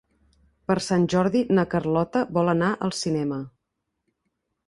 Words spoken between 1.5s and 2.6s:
na Carlota vol